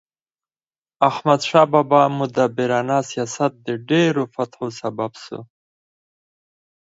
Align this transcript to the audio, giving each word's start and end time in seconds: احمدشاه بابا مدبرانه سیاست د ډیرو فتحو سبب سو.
احمدشاه 1.09 1.65
بابا 1.73 2.01
مدبرانه 2.19 2.97
سیاست 3.09 3.51
د 3.65 3.67
ډیرو 3.89 4.23
فتحو 4.33 4.67
سبب 4.79 5.11
سو. 5.25 5.39